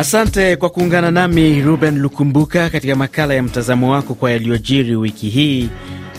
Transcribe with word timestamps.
Asante 0.00 0.56
kwa 0.56 0.70
kuungana 0.70 1.10
nami 1.10 1.62
Ruben 1.62 1.98
Lukumbuka 1.98 2.70
katika 2.70 2.96
makala 2.96 3.34
ya 3.34 3.42
mtazamo 3.42 3.90
wako 3.92 4.14
kwa 4.14 4.30
yaliyojiri 4.30 4.96
wiki 4.96 5.28
hii, 5.28 5.68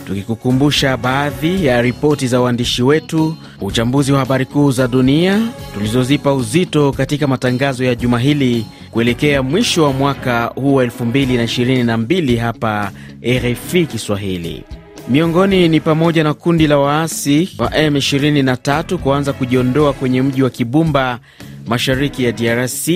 tukikukumbusha 0.08 0.98
baadhi 0.98 1.66
ya 1.66 1.82
ripoti 1.82 2.28
za 2.28 2.42
waandishi 2.42 2.84
wetu, 2.84 3.38
uchambuzi 3.62 4.12
wa 4.12 4.20
habari 4.20 4.46
kuu 4.46 4.72
za 4.72 4.88
dunia 4.88 5.48
tulizozipa 5.74 6.34
uzito 6.34 6.92
katika 6.92 7.28
matangazo 7.28 7.84
ya 7.84 7.96
juma 7.96 8.20
hili 8.20 8.66
kuelekea 8.92 9.44
mwisho 9.44 9.84
wa 9.84 9.94
mwaka 9.94 10.46
huu 10.46 10.76
wa 10.76 10.86
2022 10.86 12.38
hapa 12.38 12.92
RFI 13.24 13.86
Kiswahili. 13.86 14.64
Miongoni 15.10 15.70
ni 15.70 15.80
pamoja 15.80 16.24
na 16.24 16.34
kundi 16.34 16.68
la 16.68 16.78
waasi 16.78 17.50
wa 17.58 17.68
M23 17.70 18.98
kuanza 18.98 19.34
kujiondoa 19.34 19.94
kwenye 19.94 20.22
mji 20.22 20.44
wa 20.44 20.50
Kibumba 20.50 21.20
mashariki 21.68 22.24
ya 22.24 22.32
DRC. 22.32 22.88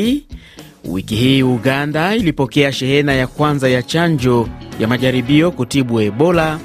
Wiki 0.87 1.15
hii 1.15 1.43
Uganda 1.43 2.15
ilipokea 2.15 2.71
shehena 2.71 3.13
ya 3.13 3.27
kwanza 3.27 3.69
ya 3.69 3.83
chanjo 3.83 4.47
ya 4.79 4.87
majaribio 4.87 5.51
kutibu 5.51 6.01
Ebola, 6.01 6.59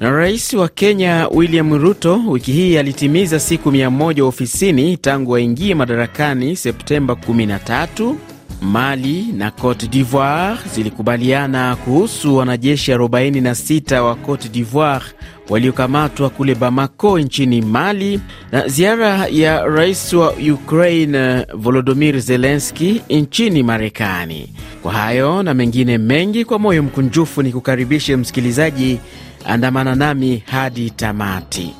na 0.00 0.10
rais 0.10 0.52
wa 0.54 0.68
Kenya 0.68 1.28
William 1.32 1.74
Ruto 1.82 2.20
wiki 2.28 2.52
hii 2.52 2.78
alitimiza 2.78 3.40
siku 3.40 3.70
100 3.70 4.22
ofisini 4.22 4.96
tangu 4.96 5.36
aingie 5.36 5.74
madarakani 5.74 6.56
Septemba 6.56 7.14
13. 7.14 8.14
Mali 8.60 9.26
na 9.36 9.50
Cote 9.50 9.86
d'Ivoire 9.86 10.58
zilikubaliana 10.74 11.76
kuhusu 11.76 12.36
wanajeshi 12.36 12.92
46 12.92 13.98
wa 14.00 14.14
Cote 14.14 14.48
d'Ivoire 14.48 15.04
waliokamatwa 15.48 16.30
kule 16.30 16.54
Bamako 16.54 17.18
nchini 17.18 17.62
Mali, 17.62 18.20
na 18.52 18.68
ziara 18.68 19.26
ya 19.26 19.64
rais 19.64 20.12
wa 20.12 20.32
Ukraine 20.52 21.46
Volodymyr 21.54 22.20
Zelensky 22.20 23.02
nchini 23.10 23.62
Marekani. 23.62 24.48
Kwa 24.82 24.92
hayo 24.92 25.42
na 25.42 25.54
mengine 25.54 25.98
mengi, 25.98 26.44
kwa 26.44 26.58
moyo 26.58 26.82
mkunjufu 26.82 27.42
ni 27.42 27.52
kukaribishe 27.52 28.16
msikilizaji, 28.16 28.98
andamana 29.44 29.94
nami 29.94 30.42
hadi 30.46 30.90
tamati. 30.90 31.74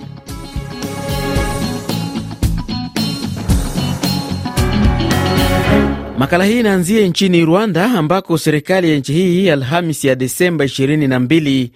Makala 6.21 6.45
hii 6.45 6.61
inaanzia 6.61 7.07
nchini 7.07 7.45
Rwanda 7.45 7.85
ambako 7.85 8.39
serikali 8.39 8.91
ya 8.91 8.97
nchi 8.99 9.13
hii 9.13 9.51
Alhamis 9.51 10.05
ya 10.05 10.15
Desemba 10.15 10.65
22 10.65 11.69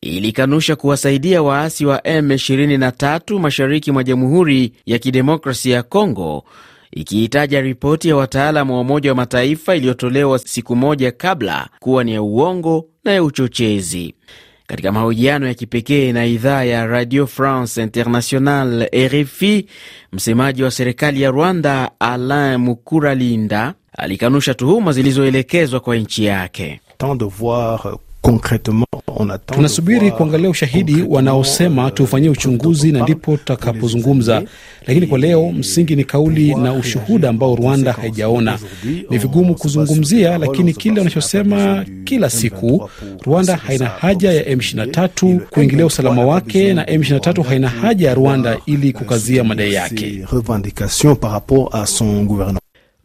ilikanusha 0.00 0.76
kuwasaidia 0.76 1.42
waasi 1.42 1.86
wa 1.86 1.98
M23 1.98 3.38
mashariki 3.38 3.92
mwa 3.92 4.04
Jamhuri 4.04 4.72
ya 4.86 4.98
Kidemokrasia 4.98 5.76
ya 5.76 5.82
Kongo, 5.82 6.44
ikiitaja 6.90 7.60
ripoti 7.60 8.08
ya 8.08 8.16
wataalamu 8.16 8.74
wa 8.74 8.80
Umoja 8.80 9.10
wa 9.10 9.16
Mataifa 9.16 9.76
iliyotolewa 9.76 10.38
siku 10.38 10.76
moja 10.76 11.12
kabla 11.12 11.68
kuwa 11.78 12.04
ni 12.04 12.12
ya 12.14 12.22
uongo 12.22 12.86
na 13.04 13.12
ya 13.12 13.22
uchochezi. 13.24 14.14
Katika 14.70 14.92
mahojiano 14.92 15.46
ya 15.46 15.54
kipekee 15.54 16.12
na 16.12 16.26
idhaa 16.26 16.64
ya 16.64 16.86
Radio 16.86 17.26
France 17.26 17.82
International 17.82 18.88
RFI, 19.08 19.66
msemaji 20.12 20.62
wa 20.62 20.70
serikali 20.70 21.22
ya 21.22 21.30
Rwanda 21.30 21.90
Alain 22.00 22.56
Mukuralinda 22.56 23.74
alikanusha 23.98 24.54
tuhuma 24.54 24.92
zilizoelekezwa 24.92 25.80
kwa 25.80 25.96
nchi 25.96 26.24
yake. 26.24 26.80
Tunasubiri 29.46 30.10
kuangalia 30.10 30.50
ushahidi 30.50 31.02
wanaosema 31.08 31.90
tufanyie 31.90 32.30
uchunguzi 32.30 32.92
na 32.92 33.02
ndipo 33.02 33.36
tutakapozungumza, 33.36 34.42
lakini 34.86 35.06
kwa 35.06 35.18
leo 35.18 35.52
msingi 35.52 35.96
ni 35.96 36.04
kauli 36.04 36.54
na 36.54 36.72
ushuhuda 36.72 37.28
ambao 37.28 37.56
Rwanda 37.56 37.92
haijaona. 37.92 38.58
Ni 39.10 39.18
vigumu 39.18 39.54
kuzungumzia, 39.54 40.38
lakini 40.38 40.74
kile 40.74 40.98
wanachosema 40.98 41.84
kila 42.04 42.30
siku, 42.30 42.90
Rwanda 43.22 43.56
haina 43.56 43.86
haja 43.86 44.32
ya 44.32 44.42
M23 44.54 45.38
kuingilia 45.38 45.86
usalama 45.86 46.24
wake 46.26 46.74
na 46.74 46.84
M23 46.84 47.42
haina 47.42 47.68
haja 47.68 48.08
ya 48.08 48.14
Rwanda 48.14 48.58
ili 48.66 48.92
kukazia 48.92 49.44
madai 49.44 49.72
yake. 49.74 50.24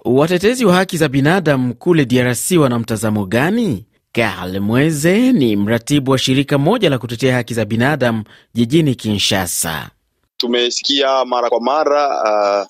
Watetezi 0.06 0.66
wa 0.66 0.76
haki 0.76 0.98
za 0.98 1.08
binadamu 1.10 1.74
kule 1.74 2.06
DRC 2.06 2.52
wana 2.60 2.80
mtazamo 2.80 3.26
gani? 3.26 3.86
Karl 4.16 4.60
Mweze 4.60 5.32
ni 5.34 5.56
mratibu 5.56 6.12
wa 6.12 6.18
shirika 6.18 6.58
moja 6.58 6.90
la 6.90 6.98
kutetea 6.98 7.36
haki 7.36 7.54
za 7.54 7.66
binadamu 7.66 8.24
jijini 8.54 8.96
Kinshasa. 8.96 9.90
Tumesikia 10.38 11.26
mara 11.26 11.50
kwa 11.50 11.62
mara 11.62 12.08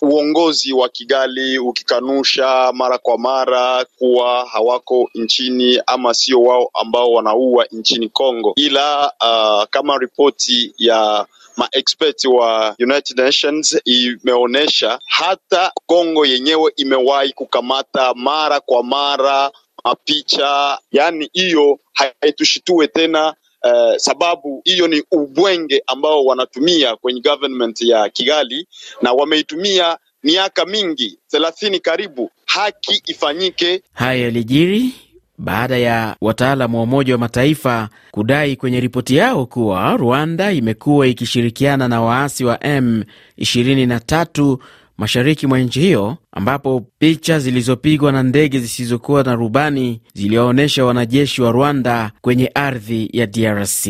uh, 0.02 0.10
uongozi 0.10 0.74
wa 0.74 0.90
Kigali 0.90 1.58
ukikanusha 1.60 2.72
mara 2.74 2.98
kwa 2.98 3.18
mara 3.18 3.86
kuwa 3.98 4.46
hawako 4.46 5.10
nchini 5.16 5.82
ama 5.88 6.14
sio 6.14 6.42
wao 6.42 6.70
ambao 6.74 7.12
wanaua 7.12 7.66
nchini 7.72 8.10
Kongo, 8.10 8.54
ila 8.56 9.12
uh, 9.22 9.64
kama 9.70 9.98
ripoti 9.98 10.74
ya 10.78 11.26
maexpert 11.58 12.26
wa 12.26 12.76
United 12.80 13.20
Nations 13.20 13.78
imeonyesha 13.86 15.00
hata 15.06 15.72
Kongo 15.86 16.26
yenyewe 16.26 16.72
imewahi 16.76 17.34
kukamata 17.34 18.14
mara 18.14 18.60
kwa 18.60 18.84
mara 18.84 19.52
mapicha, 19.85 20.78
yani 20.91 21.29
hiyo 21.34 21.79
haitushitue 22.22 22.88
tena. 22.88 23.34
Uh, 23.63 23.96
sababu 23.97 24.62
hiyo 24.63 24.88
ni 24.88 25.03
ubwenge 25.12 25.84
ambao 25.88 26.25
wanatumia 26.25 26.96
kwenye 26.96 27.22
government 27.22 27.81
ya 27.81 28.09
Kigali 28.09 28.68
na 29.01 29.12
wameitumia 29.12 29.97
miaka 30.23 30.66
mingi 30.66 31.19
thelathini 31.28 31.79
karibu. 31.79 32.31
Haki 32.46 33.01
ifanyike. 33.06 33.81
Haya 33.94 34.22
yalijiri 34.23 34.94
baada 35.38 35.78
ya 35.78 36.16
wataalamu 36.22 36.78
wa 36.78 36.84
Umoja 36.84 37.13
wa 37.13 37.19
Mataifa 37.19 37.90
kudai 38.12 38.56
kwenye 38.56 38.79
ripoti 38.79 39.16
yao 39.16 39.46
kuwa 39.46 39.97
Rwanda 39.97 40.52
imekuwa 40.52 41.07
ikishirikiana 41.07 41.88
na 41.88 42.02
waasi 42.02 42.46
wa 42.46 42.56
M23 42.56 44.57
mashariki 44.98 45.48
mwa 45.48 45.60
nchi 45.60 45.80
hiyo, 45.80 46.18
ambapo 46.32 46.86
picha 47.00 47.40
zilizopigwa 47.40 48.12
na 48.12 48.24
ndege 48.24 48.60
zisizokuwa 48.60 49.24
na 49.24 49.36
rubani 49.36 50.02
ziliwaonyesha 50.14 50.86
wanajeshi 50.86 51.42
wa 51.42 51.52
Rwanda 51.52 52.12
kwenye 52.22 52.52
ardhi 52.56 53.10
ya 53.14 53.28
DRC. 53.28 53.88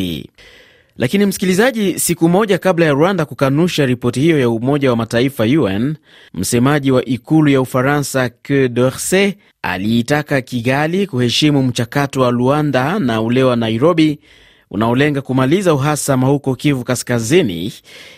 Lakini 0.98 1.26
msikilizaji, 1.26 1.98
siku 2.00 2.28
moja 2.28 2.58
kabla 2.58 2.86
ya 2.86 2.92
Rwanda 2.92 3.24
kukanusha 3.24 3.86
ripoti 3.86 4.20
hiyo 4.20 4.40
ya 4.40 4.50
Umoja 4.50 4.90
wa 4.90 4.96
Mataifa 4.96 5.44
UN, 5.44 5.96
msemaji 6.34 6.90
wa 6.90 7.04
ikulu 7.04 7.48
ya 7.50 7.60
Ufaransa 7.60 8.28
Que 8.28 8.68
d'Orsay 8.68 9.32
aliitaka 9.62 10.40
Kigali 10.40 11.06
kuheshimu 11.06 11.62
mchakato 11.62 12.20
wa 12.20 12.30
Luanda 12.30 12.98
na 12.98 13.20
ule 13.22 13.42
wa 13.42 13.56
Nairobi 13.56 14.18
unaolenga 14.70 15.22
kumaliza 15.22 15.74
uhasama 15.74 16.26
huko 16.26 16.54
Kivu 16.54 16.84
Kaskazini, 16.84 17.72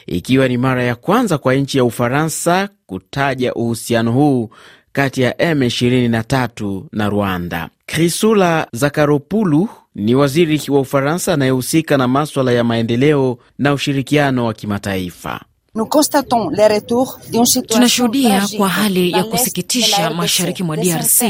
ikiwa 0.07 0.49
ni 0.49 0.57
mara 0.59 0.83
ya 0.83 0.95
kwanza 0.95 1.39
kwa 1.39 1.55
nchi 1.55 1.79
ya 1.79 1.85
Ufaransa 1.85 2.69
kutaja 2.87 3.55
uhusiano 3.55 4.13
huu 4.13 4.51
kati 4.93 5.23
ya 5.23 5.33
M23 5.33 6.83
na 6.93 7.09
Rwanda. 7.09 7.69
Krisula 7.87 8.67
Zakaropulu 8.73 9.69
ni 9.95 10.15
waziri 10.15 10.63
wa 10.69 10.81
Ufaransa 10.81 11.35
anayehusika 11.35 11.97
na 11.97 12.09
maswala 12.09 12.53
ya 12.53 12.65
maendeleo 12.65 13.39
na 13.59 13.73
ushirikiano 13.73 14.45
wa 14.47 14.55
kimataifa. 14.55 15.41
Tunashuhudia 17.67 18.49
kwa 18.57 18.69
hali 18.69 19.13
ya 19.13 19.25
kusikitisha 19.25 20.11
mashariki 20.11 20.63
mwa 20.63 20.77
DRC, 20.77 21.23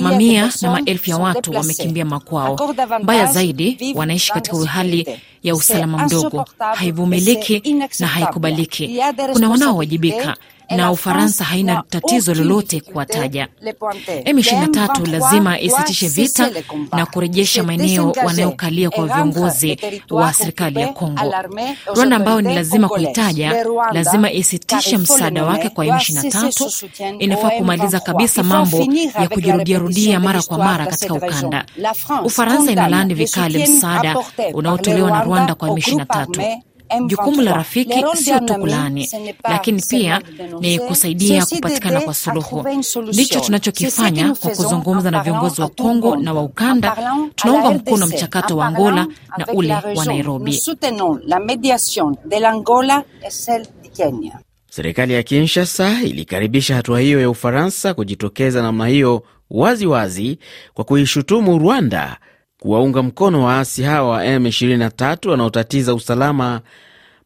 mamia 0.00 0.52
na 0.62 0.70
maelfu 0.70 1.10
ya 1.10 1.16
watu 1.18 1.50
wamekimbia 1.52 2.04
makwao. 2.04 2.74
Mbaya 3.02 3.26
zaidi, 3.26 3.92
wanaishi 3.94 4.32
katika 4.32 4.66
hali 4.66 5.18
ya 5.42 5.54
usalama 5.54 6.04
mdogo, 6.06 6.44
haivumiliki 6.74 7.74
na 8.00 8.06
haikubaliki. 8.06 9.00
Kuna 9.32 9.50
wanaowajibika 9.50 10.36
na 10.76 10.90
Ufaransa 10.92 11.44
haina 11.44 11.82
tatizo 11.88 12.34
lolote 12.34 12.80
kuwataja. 12.80 13.48
M23 14.24 15.10
lazima 15.10 15.60
isitishe 15.60 16.08
vita 16.08 16.50
na 16.92 17.06
kurejesha 17.06 17.62
maeneo 17.62 18.12
wanayokalia 18.24 18.90
kwa 18.90 19.06
viongozi 19.06 19.78
wa 20.10 20.32
serikali 20.32 20.80
ya 20.80 20.88
Kongo. 20.88 21.34
Rwanda 21.94 22.16
ambayo 22.16 22.40
ni 22.40 22.54
lazima 22.54 22.88
kuitaja, 22.88 23.64
lazima 23.92 24.32
isitishe 24.32 24.98
msaada 24.98 25.44
wake 25.44 25.68
kwa 25.68 25.84
M23. 25.86 27.16
Inafaa 27.18 27.50
kumaliza 27.50 28.00
kabisa 28.00 28.42
mambo 28.42 28.86
ya 29.20 29.28
kujirudiarudia 29.28 30.20
mara 30.20 30.42
kwa 30.42 30.58
mara 30.58 30.86
katika 30.86 31.14
ukanda. 31.14 31.64
Ufaransa 32.24 32.72
inalaani 32.72 33.14
vikali 33.14 33.62
msaada 33.68 34.16
unaotolewa 34.54 35.10
na 35.10 35.22
Rwanda 35.24 35.54
kwa 35.54 35.68
M23. 35.68 36.58
Jukumu 37.06 37.42
la 37.42 37.52
rafiki 37.52 38.04
sio 38.16 38.40
tu 38.40 38.54
kulaani, 38.54 39.10
lakini 39.44 39.82
pia 39.90 40.22
ni 40.60 40.78
kusaidia 40.78 41.46
kupatikana 41.46 42.00
kwa 42.00 42.14
suluhu. 42.14 42.64
Ndicho 43.12 43.40
tunachokifanya 43.40 44.34
kwa 44.34 44.50
kuzungumza 44.50 45.10
na 45.10 45.22
viongozi 45.22 45.60
wa 45.60 45.68
Kongo 45.68 46.16
na 46.16 46.32
wa 46.32 46.42
ukanda. 46.42 46.96
Tunaunga 47.34 47.70
mkono 47.70 48.06
mchakato 48.06 48.56
wa 48.56 48.66
Angola 48.66 49.06
na 49.38 49.46
ule 49.54 49.74
wa 49.96 50.04
Nairobi. 50.04 50.60
Serikali 54.70 55.12
ya 55.14 55.22
Kinshasa 55.22 56.02
ilikaribisha 56.02 56.74
hatua 56.74 57.00
hiyo 57.00 57.20
ya 57.20 57.30
Ufaransa 57.30 57.94
kujitokeza 57.94 58.62
namna 58.62 58.86
hiyo 58.86 59.22
waziwazi 59.50 59.86
wazi 59.86 60.38
kwa 60.74 60.84
kuishutumu 60.84 61.58
Rwanda 61.58 62.16
kuwaunga 62.60 63.02
mkono 63.02 63.44
waasi 63.44 63.82
hawa 63.82 64.08
wa 64.08 64.24
M23 64.24 65.28
wanaotatiza 65.30 65.94
usalama 65.94 66.60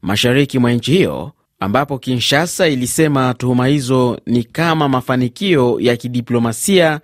mashariki 0.02 0.58
mwa 0.58 0.72
nchi 0.72 0.92
hiyo, 0.92 1.32
ambapo 1.60 1.98
Kinshasa 1.98 2.68
ilisema 2.68 3.34
tuhuma 3.34 3.66
hizo 3.66 4.20
ni 4.26 4.44
kama 4.44 4.88
mafanikio 4.88 5.76
ya 5.80 5.96
kidiplomasia, 5.96 7.00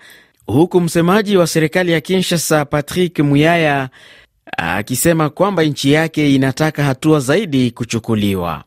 huku 0.46 0.80
msemaji 0.80 1.36
wa 1.36 1.46
serikali 1.46 1.92
ya 1.92 2.00
Kinshasa 2.00 2.64
Patrick 2.64 3.18
Muyaya 3.18 3.88
akisema 4.56 5.30
kwamba 5.30 5.62
nchi 5.62 5.92
yake 5.92 6.34
inataka 6.34 6.84
hatua 6.84 7.20
zaidi 7.20 7.70
kuchukuliwa. 7.70 8.64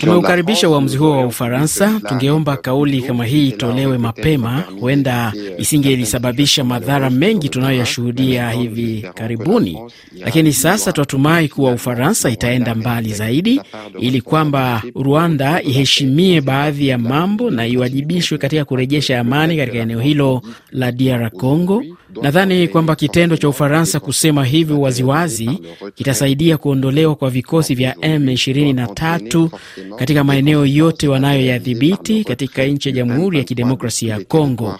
Tumeukaribisha 0.00 0.68
uamuzi 0.68 0.96
huo 0.96 1.10
wa 1.10 1.26
Ufaransa. 1.26 2.00
Tungeomba 2.08 2.56
kauli 2.56 3.02
kama 3.02 3.24
hii 3.24 3.48
itolewe 3.48 3.98
mapema, 3.98 4.64
huenda 4.80 5.32
isingelisababisha 5.58 6.64
madhara 6.64 7.10
mengi 7.10 7.48
tunayoyashuhudia 7.48 8.50
hivi 8.50 9.04
karibuni, 9.14 9.78
lakini 10.24 10.52
sasa 10.52 10.92
twatumai 10.92 11.48
kuwa 11.48 11.72
Ufaransa 11.72 12.30
itaenda 12.30 12.74
mbali 12.74 13.12
zaidi, 13.12 13.60
ili 14.00 14.20
kwamba 14.20 14.82
Rwanda 14.94 15.62
iheshimie 15.62 16.40
baadhi 16.40 16.88
ya 16.88 16.98
mambo 16.98 17.50
na 17.50 17.66
iwajibishwe 17.66 18.38
katika 18.38 18.64
kurejesha 18.64 19.20
amani 19.20 19.56
katika 19.56 19.78
eneo 19.78 20.00
hilo 20.00 20.42
la 20.72 20.92
DR 20.92 21.30
Congo. 21.30 21.84
Nadhani 22.22 22.68
kwamba 22.68 22.96
kitendo 22.96 23.36
cha 23.36 23.48
Ufaransa 23.48 24.00
kusema 24.00 24.44
hivyo 24.44 24.80
waziwazi 24.80 25.50
kitasaidia 25.94 26.56
kuondolewa 26.58 27.14
kwa 27.16 27.30
vikosi 27.30 27.74
vya 27.74 27.92
M23 27.94 29.48
katika 29.96 30.24
maeneo 30.24 30.66
yote 30.66 31.08
wanayoyadhibiti 31.08 32.24
katika 32.24 32.64
nchi 32.64 32.88
ya 32.88 32.94
Jamhuri 32.94 33.38
ya 33.38 33.44
Kidemokrasia 33.44 34.14
ya 34.14 34.24
Kongo. 34.24 34.78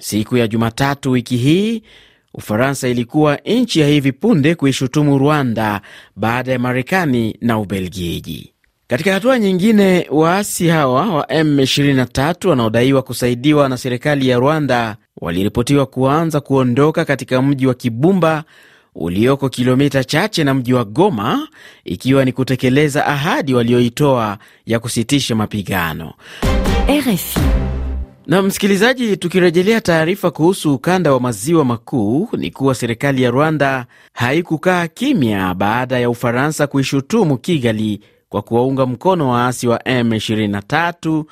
Siku 0.00 0.36
ya 0.36 0.48
Jumatatu 0.48 1.10
wiki 1.10 1.36
hii 1.36 1.82
Ufaransa 2.34 2.88
ilikuwa 2.88 3.36
nchi 3.46 3.80
ya 3.80 3.88
hivi 3.88 4.12
punde 4.12 4.54
kuishutumu 4.54 5.18
Rwanda 5.18 5.80
baada 6.16 6.52
ya 6.52 6.58
Marekani 6.58 7.36
na 7.40 7.58
Ubelgiji. 7.58 8.52
Katika 8.86 9.12
hatua 9.12 9.38
nyingine, 9.38 10.06
waasi 10.10 10.68
hawa 10.68 11.14
wa 11.14 11.24
M23 11.24 12.48
wanaodaiwa 12.48 13.02
kusaidiwa 13.02 13.68
na 13.68 13.76
serikali 13.78 14.28
ya 14.28 14.38
Rwanda 14.38 14.96
waliripotiwa 15.22 15.86
kuanza 15.86 16.40
kuondoka 16.40 17.04
katika 17.04 17.42
mji 17.42 17.66
wa 17.66 17.74
Kibumba 17.74 18.44
ulioko 18.94 19.48
kilomita 19.48 20.04
chache 20.04 20.44
na 20.44 20.54
mji 20.54 20.74
wa 20.74 20.84
Goma, 20.84 21.48
ikiwa 21.84 22.24
ni 22.24 22.32
kutekeleza 22.32 23.06
ahadi 23.06 23.54
walioitoa 23.54 24.38
ya 24.66 24.78
kusitisha 24.80 25.34
mapigano. 25.34 26.12
RFI. 26.88 27.40
Na 28.26 28.42
msikilizaji, 28.42 29.16
tukirejelea 29.16 29.80
taarifa 29.80 30.30
kuhusu 30.30 30.74
ukanda 30.74 31.12
wa 31.12 31.20
maziwa 31.20 31.64
makuu, 31.64 32.28
ni 32.36 32.50
kuwa 32.50 32.74
serikali 32.74 33.22
ya 33.22 33.30
Rwanda 33.30 33.86
haikukaa 34.12 34.86
kimya 34.88 35.54
baada 35.54 35.98
ya 35.98 36.10
Ufaransa 36.10 36.66
kuishutumu 36.66 37.38
Kigali 37.38 38.00
kwa 38.28 38.42
kuwaunga 38.42 38.86
mkono 38.86 39.28
waasi 39.30 39.68
wa 39.68 39.78
M23 39.78 41.24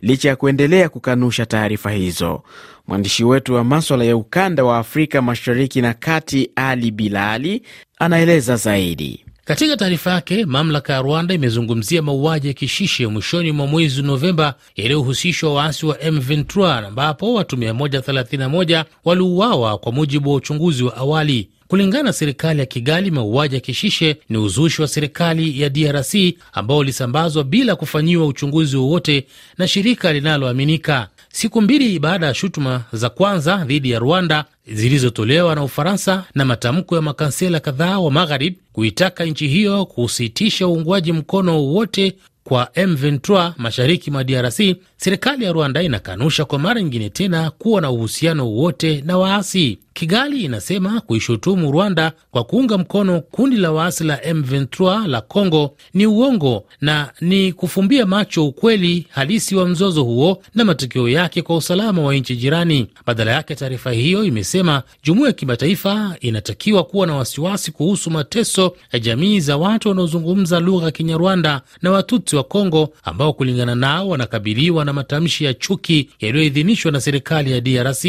licha 0.00 0.28
ya 0.28 0.36
kuendelea 0.36 0.88
kukanusha 0.88 1.46
taarifa 1.46 1.90
hizo. 1.90 2.42
Mwandishi 2.88 3.24
wetu 3.24 3.54
wa 3.54 3.64
maswala 3.64 4.04
ya 4.04 4.16
ukanda 4.16 4.64
wa 4.64 4.78
Afrika 4.78 5.22
Mashariki 5.22 5.80
na 5.82 5.94
Kati, 5.94 6.50
Ali 6.56 6.90
Bilali, 6.90 7.62
anaeleza 7.98 8.56
zaidi. 8.56 9.24
Katika 9.44 9.76
taarifa 9.76 10.10
yake, 10.10 10.46
mamlaka 10.46 10.92
ya 10.92 11.02
Rwanda 11.02 11.34
imezungumzia 11.34 12.02
mauaji 12.02 12.48
ya 12.48 12.52
Kishishe 12.54 13.06
mwishoni 13.06 13.52
mwa 13.52 13.66
mwezi 13.66 14.02
Novemba 14.02 14.54
yaliyohusishwa 14.76 15.54
waasi 15.54 15.86
wa 15.86 15.96
M23 15.96 16.86
ambapo 16.86 17.34
watu 17.34 17.56
131 17.56 18.84
waliuawa 19.04 19.78
kwa 19.78 19.92
mujibu 19.92 20.30
wa 20.30 20.36
uchunguzi 20.36 20.84
wa 20.84 20.96
awali. 20.96 21.48
Kulingana 21.68 22.02
na 22.02 22.12
serikali 22.12 22.60
ya 22.60 22.66
Kigali, 22.66 23.10
mauaji 23.10 23.54
ya 23.54 23.60
Kishishe 23.60 24.16
ni 24.28 24.38
uzushi 24.38 24.82
wa 24.82 24.88
serikali 24.88 25.60
ya 25.60 25.68
DRC 25.68 26.14
ambao 26.52 26.78
ulisambazwa 26.78 27.44
bila 27.44 27.76
kufanyiwa 27.76 28.26
uchunguzi 28.26 28.76
wowote 28.76 29.26
na 29.58 29.68
shirika 29.68 30.12
linaloaminika. 30.12 31.08
Siku 31.32 31.60
mbili 31.62 31.98
baada 31.98 32.26
ya 32.26 32.34
shutuma 32.34 32.84
za 32.92 33.10
kwanza 33.10 33.56
dhidi 33.56 33.90
ya 33.90 33.98
Rwanda 33.98 34.44
zilizotolewa 34.66 35.54
na 35.54 35.64
Ufaransa 35.64 36.24
na 36.34 36.44
matamko 36.44 36.96
ya 36.96 37.02
makansela 37.02 37.60
kadhaa 37.60 37.98
wa 37.98 38.10
Magharibi 38.10 38.58
kuitaka 38.72 39.24
nchi 39.24 39.48
hiyo 39.48 39.86
kusitisha 39.86 40.68
uungwaji 40.68 41.12
mkono 41.12 41.56
wowote 41.58 42.14
kwa 42.44 42.64
M23 42.64 43.52
mashariki 43.56 44.10
mwa 44.10 44.24
DRC, 44.24 44.60
serikali 44.96 45.44
ya 45.44 45.52
Rwanda 45.52 45.82
inakanusha 45.82 46.44
kwa 46.44 46.58
mara 46.58 46.80
nyingine 46.82 47.10
tena 47.10 47.50
kuwa 47.50 47.80
na 47.80 47.90
uhusiano 47.90 48.46
wowote 48.46 49.02
na 49.06 49.18
waasi. 49.18 49.78
Kigali 49.98 50.40
inasema 50.44 51.00
kuishutumu 51.00 51.72
Rwanda 51.72 52.12
kwa 52.30 52.44
kuunga 52.44 52.78
mkono 52.78 53.20
kundi 53.20 53.56
la 53.56 53.72
waasi 53.72 54.04
la 54.04 54.16
M23 54.16 55.06
la 55.06 55.20
Congo 55.20 55.76
ni 55.94 56.06
uongo 56.06 56.64
na 56.80 57.12
ni 57.20 57.52
kufumbia 57.52 58.06
macho 58.06 58.46
ukweli 58.46 59.06
halisi 59.10 59.56
wa 59.56 59.68
mzozo 59.68 60.04
huo 60.04 60.42
na 60.54 60.64
matokeo 60.64 61.08
yake 61.08 61.42
kwa 61.42 61.56
usalama 61.56 62.02
wa 62.02 62.14
nchi 62.14 62.36
jirani. 62.36 62.86
Badala 63.06 63.30
yake, 63.32 63.54
taarifa 63.54 63.92
hiyo 63.92 64.24
imesema 64.24 64.82
jumuiya 65.02 65.26
ya 65.26 65.32
kimataifa 65.32 66.16
inatakiwa 66.20 66.84
kuwa 66.84 67.06
na 67.06 67.14
wasiwasi 67.16 67.72
kuhusu 67.72 68.10
mateso 68.10 68.76
ya 68.92 68.98
jamii 68.98 69.40
za 69.40 69.56
watu 69.56 69.88
wanaozungumza 69.88 70.60
lugha 70.60 70.86
ya 70.86 70.92
Kinyarwanda 70.92 71.60
na 71.82 71.90
Watutsi 71.90 72.36
wa 72.36 72.44
Kongo 72.44 72.92
ambao 73.04 73.32
kulingana 73.32 73.74
nao 73.74 74.08
wanakabiliwa 74.08 74.84
na 74.84 74.92
matamshi 74.92 75.44
ya 75.44 75.54
chuki 75.54 76.10
yaliyoidhinishwa 76.20 76.92
na 76.92 77.00
serikali 77.00 77.52
ya 77.52 77.60
DRC. 77.60 78.04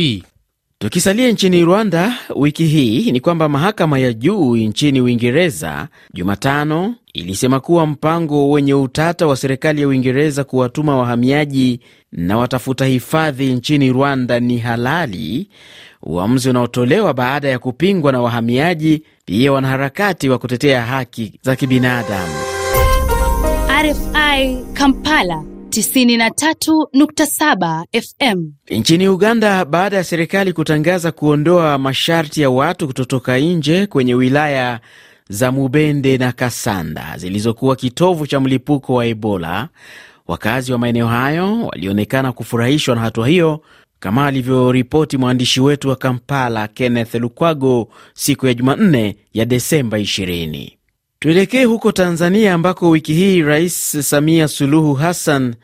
Tukisalia 0.81 1.31
nchini 1.31 1.64
Rwanda, 1.66 2.14
wiki 2.36 2.66
hii 2.66 3.12
ni 3.12 3.20
kwamba 3.20 3.50
mahakama 3.50 4.00
ya 4.00 4.14
juu 4.14 4.56
nchini 4.56 5.02
Uingereza 5.02 5.88
Jumatano 6.14 6.96
ilisema 7.14 7.60
kuwa 7.60 7.86
mpango 7.88 8.50
wenye 8.52 8.74
utata 8.74 9.28
wa 9.28 9.36
serikali 9.36 9.81
ya 9.81 9.88
Uingereza 9.88 10.44
kuwatuma 10.44 10.98
wahamiaji 10.98 11.80
na 12.12 12.38
watafuta 12.38 12.86
hifadhi 12.86 13.54
nchini 13.54 13.92
Rwanda 13.92 14.40
ni 14.40 14.58
halali, 14.58 15.50
uamuzi 16.04 16.50
unaotolewa 16.50 17.14
baada 17.14 17.50
ya 17.50 17.60
kupingwa 17.60 18.12
na 18.12 18.22
wahamiaji, 18.22 19.04
pia 19.26 19.52
wanaharakati 19.52 20.30
wa 20.30 20.38
kutetea 20.38 20.81
haki 20.86 21.40
za 21.42 21.56
kibinadamu. 21.56 22.33
RFI 23.83 24.57
Kampala 24.74 25.44
93.7 25.69 27.83
FM. 28.02 28.52
Nchini 28.69 29.07
Uganda, 29.07 29.66
baada 29.66 29.97
ya 29.97 30.04
serikali 30.04 30.54
kutangaza 30.54 31.11
kuondoa 31.11 31.78
masharti 31.78 32.42
ya 32.42 32.49
watu 32.49 32.88
kutotoka 32.88 33.38
nje 33.38 33.88
kwenye 33.88 34.14
wilaya 34.14 34.80
za 35.30 35.52
Mubende 35.52 36.18
na 36.18 36.31
Kasanda 36.31 37.14
zilizokuwa 37.18 37.76
kitovu 37.76 38.28
cha 38.28 38.40
mlipuko 38.40 38.94
wa 38.94 39.06
Ebola, 39.06 39.69
wakazi 40.28 40.71
wa 40.71 40.78
maeneo 40.78 41.07
hayo 41.07 41.66
walionekana 41.66 42.31
kufurahishwa 42.31 42.95
na 42.95 43.02
hatua 43.02 43.28
hiyo, 43.28 43.61
kama 43.99 44.26
alivyoripoti 44.28 45.18
mwandishi 45.18 45.61
wetu 45.61 45.90
wa 45.90 45.95
Kampala 45.95 46.68
Kenneth 46.68 47.16
Lukwago 47.16 47.90
siku 48.14 48.47
ya 48.47 48.54
Jumanne 48.54 49.16
ya 49.33 49.45
Desemba 49.45 49.97
20. 49.99 50.79
Tuelekee 51.21 51.64
huko 51.64 51.92
Tanzania 51.92 52.54
ambako 52.54 52.90
wiki 52.90 53.14
hii 53.14 53.42
Rais 53.42 54.09
Samia 54.09 54.47
Suluhu 54.47 54.94
Hassan 54.94 55.56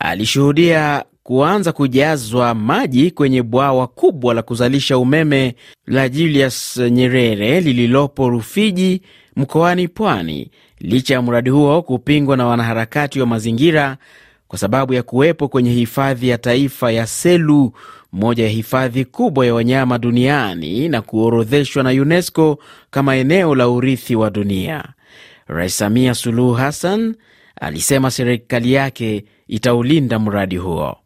alishuhudia 0.00 1.04
kuanza 1.22 1.72
kujazwa 1.72 2.54
maji 2.54 3.10
kwenye 3.10 3.42
bwawa 3.42 3.86
kubwa 3.86 4.34
la 4.34 4.42
kuzalisha 4.42 4.98
umeme 4.98 5.54
la 5.86 6.08
Julius 6.08 6.76
Nyerere 6.76 7.60
lililopo 7.60 8.28
Rufiji 8.28 9.02
mkoani 9.36 9.88
Pwani, 9.88 10.50
licha 10.78 11.14
ya 11.14 11.22
mradi 11.22 11.50
huo 11.50 11.82
kupingwa 11.82 12.36
na 12.36 12.46
wanaharakati 12.46 13.20
wa 13.20 13.26
mazingira 13.26 13.96
kwa 14.48 14.58
sababu 14.58 14.94
ya 14.94 15.02
kuwepo 15.02 15.48
kwenye 15.48 15.70
hifadhi 15.72 16.28
ya 16.28 16.38
taifa 16.38 16.92
ya 16.92 17.06
Selu, 17.06 17.72
moja 18.12 18.44
ya 18.44 18.50
hifadhi 18.50 19.04
kubwa 19.04 19.46
ya 19.46 19.54
wanyama 19.54 19.98
duniani 19.98 20.88
na 20.88 21.02
kuorodheshwa 21.02 21.82
na 21.82 21.90
UNESCO 21.90 22.58
kama 22.90 23.16
eneo 23.16 23.54
la 23.54 23.68
urithi 23.68 24.16
wa 24.16 24.30
dunia. 24.30 24.84
Rais 25.46 25.78
Samia 25.78 26.14
Suluhu 26.14 26.54
Hassan 26.54 27.14
alisema 27.60 28.10
serikali 28.10 28.72
yake 28.72 29.24
itaulinda 29.48 30.18
mradi 30.18 30.56
huo. 30.56 30.96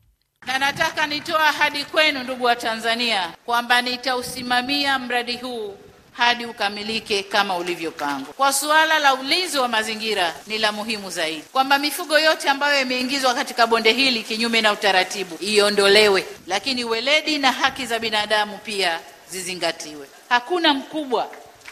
Na 0.46 0.58
nataka 0.58 1.06
nitoa 1.06 1.48
ahadi 1.48 1.84
kwenu 1.84 2.22
ndugu 2.22 2.44
wa 2.44 2.56
Tanzania 2.56 3.20
kwamba 3.46 3.82
nitausimamia 3.82 4.98
mradi 4.98 5.36
huu 5.36 5.74
hadi 6.12 6.46
ukamilike 6.46 7.22
kama 7.22 7.56
ulivyopangwa. 7.56 8.34
Kwa 8.36 8.52
suala 8.52 8.98
la 8.98 9.14
ulinzi 9.14 9.58
wa 9.58 9.68
mazingira 9.68 10.34
ni 10.46 10.58
la 10.58 10.72
muhimu 10.72 11.10
zaidi, 11.10 11.42
kwamba 11.52 11.78
mifugo 11.78 12.18
yote 12.18 12.48
ambayo 12.48 12.82
imeingizwa 12.82 13.34
katika 13.34 13.66
bonde 13.66 13.92
hili 13.92 14.22
kinyume 14.22 14.60
na 14.60 14.72
utaratibu 14.72 15.36
iondolewe, 15.40 16.24
lakini 16.46 16.84
weledi 16.84 17.38
na 17.38 17.52
haki 17.52 17.86
za 17.86 17.98
binadamu 17.98 18.58
pia 18.64 18.98
zizingatiwe. 19.30 20.06
Hakuna 20.28 20.74
mkubwa 20.74 21.28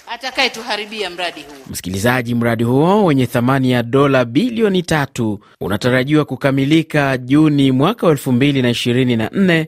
atakayetuharibia 0.09 1.11
mradi 1.11 1.40
huo. 1.40 1.56
Msikilizaji, 1.66 2.35
mradi 2.35 2.64
huo 2.64 3.04
wenye 3.04 3.26
thamani 3.26 3.70
ya 3.70 3.82
dola 3.82 4.25
bilioni 4.25 4.82
tatu 4.82 5.40
unatarajiwa 5.61 6.25
kukamilika 6.25 7.18
Juni 7.18 7.73
mwaka 7.73 8.06
wa 8.06 8.12
2024 8.14 9.66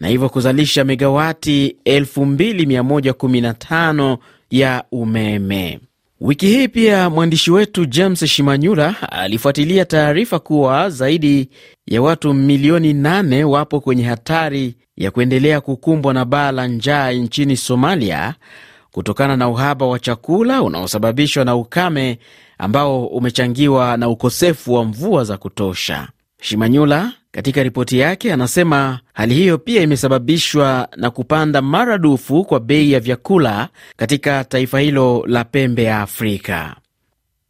na 0.00 0.08
hivyo 0.08 0.28
kuzalisha 0.28 0.84
megawati 0.84 1.76
2115 1.86 4.16
ya 4.50 4.84
umeme. 4.92 5.80
Wiki 6.20 6.46
hii 6.46 6.68
pia 6.68 7.10
mwandishi 7.10 7.50
wetu 7.50 7.86
James 7.86 8.24
Shimanyula 8.26 8.94
alifuatilia 9.12 9.84
taarifa 9.84 10.38
kuwa 10.38 10.90
zaidi 10.90 11.48
ya 11.86 12.02
watu 12.02 12.34
milioni 12.34 12.92
8 12.92 13.42
wapo 13.44 13.80
kwenye 13.80 14.02
hatari 14.02 14.74
ya 14.96 15.10
kuendelea 15.10 15.60
kukumbwa 15.60 16.14
na 16.14 16.24
baa 16.24 16.52
la 16.52 16.66
njaa 16.66 17.10
nchini 17.12 17.56
Somalia 17.56 18.34
kutokana 18.92 19.36
na 19.36 19.48
uhaba 19.48 19.86
wa 19.86 19.98
chakula 19.98 20.62
unaosababishwa 20.62 21.44
na 21.44 21.56
ukame 21.56 22.18
ambao 22.58 23.06
umechangiwa 23.06 23.96
na 23.96 24.08
ukosefu 24.08 24.74
wa 24.74 24.84
mvua 24.84 25.24
za 25.24 25.36
kutosha. 25.36 26.08
Shimanyula 26.40 27.12
katika 27.30 27.62
ripoti 27.62 27.98
yake 27.98 28.32
anasema 28.32 29.00
hali 29.12 29.34
hiyo 29.34 29.58
pia 29.58 29.82
imesababishwa 29.82 30.88
na 30.96 31.10
kupanda 31.10 31.62
maradufu 31.62 32.44
kwa 32.44 32.60
bei 32.60 32.92
ya 32.92 33.00
vyakula 33.00 33.68
katika 33.96 34.44
taifa 34.44 34.80
hilo 34.80 35.24
la 35.26 35.44
pembe 35.44 35.82
ya 35.82 36.00
Afrika. 36.00 36.76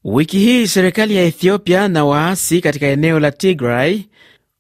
Wiki 0.05 0.39
hii 0.39 0.67
serikali 0.67 1.17
ya 1.17 1.23
Ethiopia 1.25 1.89
na 1.89 2.05
waasi 2.05 2.61
katika 2.61 2.87
eneo 2.87 3.21
la 3.21 3.31
Tigray 3.31 4.01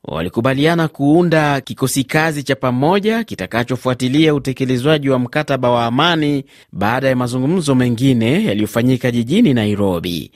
walikubaliana 0.05 0.89
kuunda 0.89 1.61
kikosi 1.61 2.05
kazi 2.05 2.43
cha 2.43 2.57
pamoja 2.57 3.25
kitakachofuatilia 3.25 4.35
utekelezwaji 4.35 5.11
wa 5.11 5.19
mkataba 5.19 5.71
wa 5.71 5.85
amani 5.87 6.45
baada 6.73 7.09
ya 7.09 7.17
mazungumzo 7.17 7.75
mengine 7.75 8.45
yaliyofanyika 8.45 9.11
jijini 9.11 9.55
Nairobi. 9.55 10.31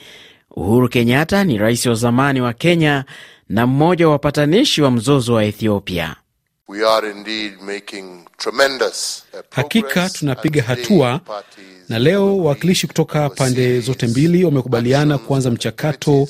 Uhuru 0.51 0.89
Kenyatta 0.89 1.45
ni 1.45 1.59
rais 1.59 1.87
wa 1.87 1.95
zamani 1.95 2.41
wa 2.41 2.53
Kenya 2.53 3.05
na 3.52 3.66
mmoja 3.66 4.06
wa 4.06 4.12
wapatanishi 4.12 4.82
wa 4.82 4.90
mzozo 4.90 5.35
wa 5.35 5.44
Ethiopia. 5.44 6.16
We 6.68 6.88
are 6.88 7.11
indeed 7.11 7.52
making 7.61 8.04
tremendous 8.38 9.25
uh, 9.32 9.40
Hakika 9.50 10.11
tunapiga 10.11 10.62
hatua 10.62 11.21
na 11.88 11.99
leo 11.99 12.38
wawakilishi 12.38 12.87
kutoka 12.87 13.30
pande 13.30 13.80
zote 13.80 14.06
mbili 14.06 14.44
wamekubaliana 14.44 15.18
kuanza 15.18 15.50
mchakato 15.50 16.28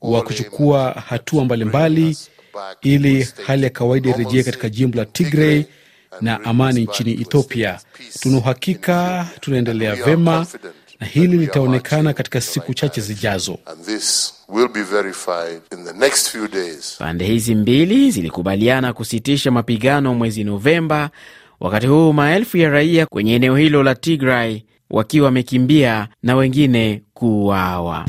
wa 0.00 0.22
kuchukua 0.22 0.90
hatua 1.08 1.44
mbalimbali 1.44 2.16
ili 2.82 3.28
hali 3.46 3.64
ya 3.64 3.70
kawaida 3.70 4.10
irejee 4.10 4.42
katika 4.42 4.68
jimbo 4.68 4.98
la 4.98 5.04
Tigray 5.06 5.64
na 6.20 6.44
amani 6.44 6.80
nchini 6.84 7.12
Ethiopia. 7.12 7.78
Tuna 8.20 8.38
uhakika 8.38 9.28
tunaendelea 9.40 9.94
vema 9.94 10.46
na 11.00 11.06
hili 11.06 11.36
litaonekana 11.36 12.12
katika 12.12 12.40
siku 12.40 12.74
chache 12.74 13.00
zijazo. 13.00 13.58
Pande 16.98 17.24
hizi 17.24 17.54
mbili 17.54 18.10
zilikubaliana 18.10 18.92
kusitisha 18.92 19.50
mapigano 19.50 20.14
mwezi 20.14 20.44
Novemba, 20.44 21.10
wakati 21.60 21.86
huu 21.86 22.12
maelfu 22.12 22.56
ya 22.56 22.70
raia 22.70 23.06
kwenye 23.06 23.34
eneo 23.34 23.56
hilo 23.56 23.82
la 23.82 23.94
Tigray 23.94 24.62
wakiwa 24.90 25.24
wamekimbia 25.26 26.08
na 26.22 26.36
wengine 26.36 27.02
kuuawa. 27.14 28.06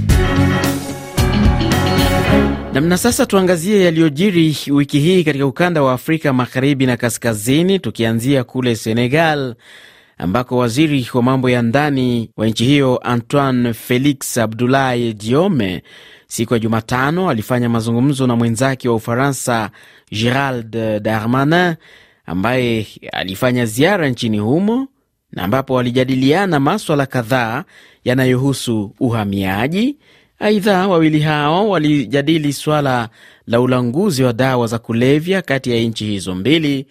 Namna 2.74 2.98
sasa, 2.98 3.26
tuangazie 3.26 3.84
yaliyojiri 3.86 4.58
wiki 4.72 5.00
hii 5.00 5.24
katika 5.24 5.46
ukanda 5.46 5.82
wa 5.84 5.94
Afrika 5.94 6.34
magharibi 6.34 6.86
na 6.86 6.98
kaskazini, 6.98 7.80
tukianzia 7.80 8.44
kule 8.44 8.76
Senegal 8.76 9.56
ambako 10.22 10.58
waziri 10.58 11.10
wa 11.13 11.24
mambo 11.24 11.50
ya 11.50 11.62
ndani 11.62 12.30
wa 12.38 12.48
nchi 12.48 12.66
hiyo 12.66 12.98
Antoine 13.04 13.74
Felix 13.74 14.38
Abdoulaye 14.38 15.13
Diome 15.13 15.84
siku 16.28 16.54
ya 16.54 16.60
Jumatano 16.60 17.30
alifanya 17.30 17.70
mazungumzo 17.70 18.28
na 18.28 18.36
mwenzake 18.36 18.90
wa 18.90 18.96
Ufaransa 18.96 19.70
Gerald 20.12 20.72
Darmanin 21.01 21.75
ambaye 22.25 22.88
alifanya 23.13 23.66
ziara 23.66 24.10
nchini 24.10 24.40
humo 24.40 24.88
na 25.32 25.44
ambapo 25.44 25.74
walijadiliana 25.74 26.60
maswala 26.60 27.06
kadhaa 27.06 27.63
yanayohusu 28.04 28.96
uhamiaji. 29.00 29.98
Aidha, 30.40 30.88
wawili 30.88 31.20
hao 31.20 31.70
walijadili 31.70 32.54
swala 32.54 33.10
la 33.48 33.62
ulanguzi 33.62 34.24
wa 34.24 34.34
dawa 34.34 34.68
za 34.68 34.80
kulevya 34.80 35.42
kati 35.42 35.72
ya 35.72 35.78
nchi 35.84 36.06
hizo 36.06 36.36
mbili, 36.36 36.86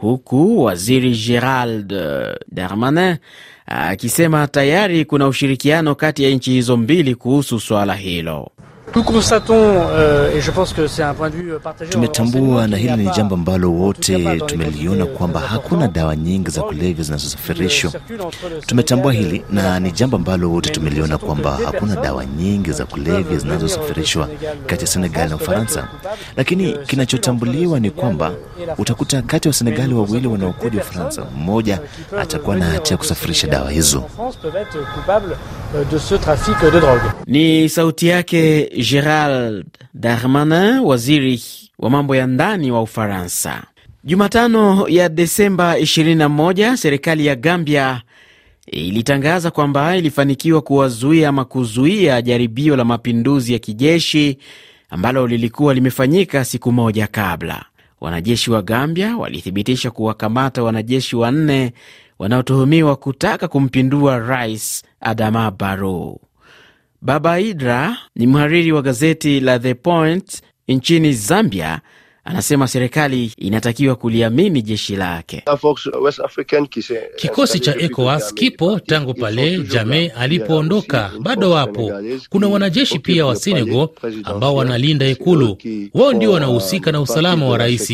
huku 0.00 0.62
waziri 0.62 1.10
Gerald 1.10 1.94
Darmanin 2.52 3.16
akisema 3.66 4.46
tayari 4.46 5.04
kuna 5.04 5.28
ushirikiano 5.28 5.94
kati 5.94 6.24
ya 6.24 6.30
nchi 6.30 6.50
hizo 6.50 6.76
mbili 6.76 7.14
kuhusu 7.14 7.60
swala 7.60 7.94
hilo. 7.94 8.50
Tumetambua 11.90 12.66
na 12.66 12.76
hili 12.76 12.96
ni 12.96 13.10
jambo 13.16 13.34
ambalo 13.34 13.72
wote 13.72 14.40
tumeliona 14.46 15.06
kwamba 15.06 15.40
hakuna 15.40 15.88
dawa 15.88 16.16
nyingi 16.16 16.50
za 16.50 16.62
kulevya 16.62 17.04
zinazosafirishwa. 17.04 17.92
Tumetambua 18.66 19.12
hili 19.12 19.44
na 19.50 19.80
ni 19.80 19.92
jambo 19.92 20.16
ambalo 20.16 20.50
wote 20.50 20.70
tumeliona 20.70 21.18
kwamba 21.18 21.58
hakuna 21.64 21.96
dawa 21.96 22.26
nyingi 22.26 22.72
za 22.72 22.84
kulevya 22.86 23.38
zinazosafirishwa 23.38 24.28
kati 24.66 24.80
ya 24.84 24.86
Senegali 24.86 25.30
na 25.30 25.36
Ufaransa, 25.36 25.88
lakini 26.36 26.72
kinachotambuliwa 26.86 27.80
ni 27.80 27.90
kwamba 27.90 28.32
utakuta 28.78 29.22
kati 29.22 29.48
ya 29.48 29.50
Wasenegali 29.50 29.94
wawili 29.94 30.26
wanaokuja 30.28 30.80
Ufaransa, 30.80 31.26
mmoja 31.36 31.80
atakuwa 32.18 32.56
na 32.56 32.64
hatia 32.64 32.90
ya 32.90 32.96
kusafirisha 32.98 33.46
dawa 33.46 33.70
hizo. 33.70 34.04
Ni 37.26 37.68
sauti 37.68 38.06
yake 38.08 38.70
Gerald 38.78 39.66
Darmanin, 39.94 40.78
waziri 40.78 41.42
wa 41.78 41.90
mambo 41.90 42.16
ya 42.16 42.26
ndani 42.26 42.70
wa 42.70 42.82
Ufaransa. 42.82 43.62
Jumatano 44.04 44.88
ya 44.88 45.08
Desemba 45.08 45.78
21 45.78 46.76
serikali 46.76 47.26
ya 47.26 47.36
Gambia 47.36 48.02
ilitangaza 48.66 49.50
kwamba 49.50 49.96
ilifanikiwa 49.96 50.62
kuwazuia 50.62 51.28
ama 51.28 51.44
kuzuia 51.44 52.22
jaribio 52.22 52.76
la 52.76 52.84
mapinduzi 52.84 53.52
ya 53.52 53.58
kijeshi 53.58 54.38
ambalo 54.90 55.26
lilikuwa 55.26 55.74
limefanyika 55.74 56.44
siku 56.44 56.72
moja 56.72 57.06
kabla. 57.06 57.64
Wanajeshi 58.00 58.50
wa 58.50 58.62
Gambia 58.62 59.16
walithibitisha 59.16 59.90
kuwakamata 59.90 60.62
wanajeshi 60.62 61.16
wanne 61.16 61.72
wanaotuhumiwa 62.18 62.96
kutaka 62.96 63.48
kumpindua 63.48 64.18
rais 64.18 64.82
Adama 65.00 65.50
Barrow. 65.50 66.20
Baba 67.00 67.40
Idra 67.40 67.96
ni 68.16 68.26
mhariri 68.26 68.72
wa 68.72 68.82
gazeti 68.82 69.40
la 69.40 69.58
The 69.58 69.74
Point 69.74 70.42
nchini 70.68 71.12
Zambia. 71.12 71.80
Anasema 72.28 72.68
serikali 72.68 73.32
inatakiwa 73.38 73.94
kuliamini 73.96 74.62
jeshi 74.62 74.96
lake. 74.96 75.44
Kikosi 77.16 77.60
cha 77.60 77.76
ECOWAS 77.78 78.34
kipo 78.34 78.80
tangu 78.80 79.14
pale 79.14 79.58
Jame 79.58 80.08
alipoondoka, 80.08 81.10
bado 81.20 81.50
wapo. 81.50 81.92
Kuna 82.30 82.48
wanajeshi 82.48 82.98
pia 82.98 83.26
wa 83.26 83.36
Senegal 83.36 83.88
ambao 84.24 84.54
wanalinda 84.56 85.06
ikulu, 85.08 85.58
wao 85.94 86.12
ndio 86.12 86.30
wanahusika 86.32 86.92
na 86.92 87.00
usalama 87.00 87.48
wa 87.48 87.58
rais. 87.58 87.90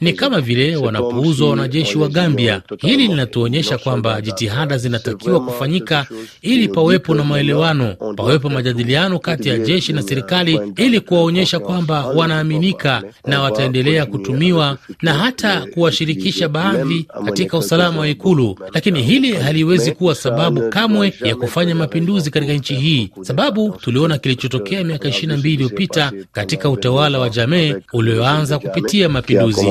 Ni 0.00 0.12
kama 0.12 0.40
vile 0.40 0.76
wanapuuzwa 0.76 1.50
wanajeshi 1.50 1.98
wa 1.98 2.08
Gambia. 2.08 2.62
Hili 2.78 3.08
linatuonyesha 3.08 3.78
kwamba 3.78 4.20
jitihada 4.20 4.78
zinatakiwa 4.78 5.40
kufanyika 5.44 6.06
ili 6.42 6.68
pawepo 6.68 7.14
na 7.14 7.24
maelewano, 7.24 7.94
pawepo 8.16 8.48
majadiliano 8.50 9.18
kati 9.18 9.48
ya 9.48 9.58
jeshi 9.58 9.92
na 9.92 10.02
serikali 10.02 10.60
ili 10.76 11.00
kuwaonyesha 11.00 11.58
kwamba 11.60 12.06
wanaaminika 12.06 13.02
na 13.26 13.42
wata 13.42 13.63
endelea 13.64 14.06
kutumiwa 14.06 14.78
na 15.02 15.14
hata 15.14 15.66
kuwashirikisha 15.74 16.48
baadhi 16.48 17.06
katika 17.24 17.58
usalama 17.58 18.00
wa 18.00 18.08
ikulu, 18.08 18.58
lakini 18.74 19.02
hili 19.02 19.32
haliwezi 19.32 19.92
kuwa 19.92 20.14
sababu 20.14 20.70
kamwe 20.70 21.12
ya 21.20 21.36
kufanya 21.36 21.74
mapinduzi 21.74 22.30
katika 22.30 22.52
nchi 22.52 22.74
hii, 22.74 23.10
sababu 23.22 23.70
tuliona 23.80 24.18
kilichotokea 24.18 24.84
miaka 24.84 25.08
22 25.08 25.48
iliyopita 25.52 26.12
katika 26.32 26.70
utawala 26.70 27.18
wa 27.18 27.28
Jamee 27.28 27.74
ulioanza 27.92 28.58
kupitia 28.58 29.08
mapinduzi. 29.08 29.66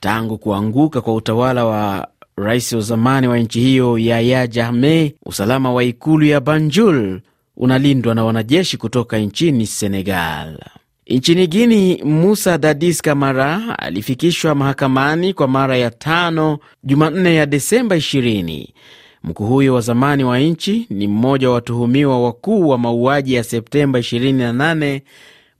Tangu 0.00 0.38
kuanguka 0.38 1.00
kwa 1.00 1.14
utawala 1.14 1.64
wa 1.64 2.08
rais 2.36 2.72
wa 2.72 2.80
zamani 2.80 3.28
wa 3.28 3.38
nchi 3.38 3.60
hiyo 3.60 3.98
Yaya 3.98 4.46
Jammeh, 4.46 5.12
usalama 5.26 5.72
wa 5.72 5.84
ikulu 5.84 6.24
ya 6.26 6.40
Banjul 6.40 7.20
unalindwa 7.56 8.14
na 8.14 8.24
wanajeshi 8.24 8.76
kutoka 8.76 9.18
nchini 9.18 9.66
Senegal. 9.66 10.58
Nchini 11.08 11.46
Guini, 11.46 12.02
Musa 12.04 12.58
Dadis 12.58 13.02
Kamara 13.02 13.78
alifikishwa 13.78 14.54
mahakamani 14.54 15.34
kwa 15.34 15.48
mara 15.48 15.76
ya 15.76 15.90
tano 15.90 16.58
Jumanne 16.84 17.34
ya 17.34 17.46
Desemba 17.46 17.96
20. 17.96 18.68
Mkuu 19.24 19.46
huyo 19.46 19.74
wa 19.74 19.80
zamani 19.80 20.24
wa 20.24 20.38
nchi 20.38 20.86
ni 20.90 21.08
mmoja 21.08 21.48
wa 21.48 21.54
watuhumiwa 21.54 22.22
wakuu 22.22 22.68
wa 22.68 22.78
mauaji 22.78 23.34
ya 23.34 23.44
Septemba 23.44 23.98
28 23.98 25.00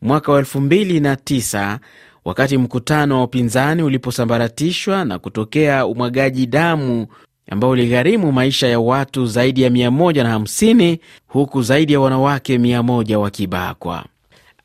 mwaka 0.02 0.32
wa 0.32 0.42
2009 0.42 1.78
wakati 2.24 2.58
mkutano 2.58 3.16
wa 3.18 3.24
upinzani 3.24 3.82
uliposambaratishwa 3.82 5.04
na 5.04 5.18
kutokea 5.18 5.86
umwagaji 5.86 6.46
damu 6.46 7.06
ambao 7.50 7.70
uligharimu 7.70 8.32
maisha 8.32 8.68
ya 8.68 8.80
watu 8.80 9.26
zaidi 9.26 9.62
ya 9.62 9.70
150 9.70 10.98
huku 11.26 11.62
zaidi 11.62 11.92
ya 11.92 12.00
wanawake 12.00 12.58
100 12.58 13.14
wakibakwa. 13.16 14.04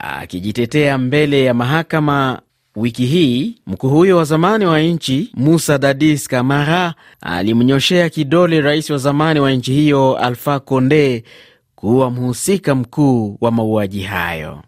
Akijitetea 0.03 0.97
mbele 0.97 1.43
ya 1.43 1.53
mahakama 1.53 2.41
wiki 2.75 3.05
hii, 3.05 3.55
mkuu 3.67 3.89
huyo 3.89 4.17
wa 4.17 4.23
zamani 4.23 4.65
wa 4.65 4.79
nchi 4.79 5.31
Musa 5.33 5.77
Dadis 5.77 6.27
Kamara 6.27 6.93
alimnyoshea 7.21 8.09
kidole 8.09 8.61
rais 8.61 8.89
wa 8.89 8.97
zamani 8.97 9.39
wa 9.39 9.51
nchi 9.51 9.73
hiyo 9.73 10.17
Alfa 10.17 10.59
Conde 10.59 11.23
kuwa 11.75 12.11
mhusika 12.11 12.75
mkuu 12.75 13.37
wa 13.41 13.51
mauaji 13.51 14.01
hayo. 14.01 14.61